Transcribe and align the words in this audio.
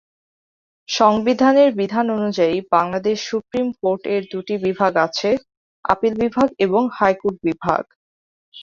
সংবিধানের 0.89 1.69
বিধান 1.79 2.05
অনুযায়ী 2.17 2.55
বাংলাদেশ 2.71 3.17
সুপ্রিম 3.29 3.67
কোর্ট-এর 3.79 4.23
দুটি 4.31 4.55
বিভাগ 4.65 4.93
আছেঃ 5.05 5.37
আপিল 5.85 6.13
বিভাগ 6.23 6.47
এবং 6.65 6.81
হাইকোর্ট 6.97 7.37
বিভাগ। 7.43 7.83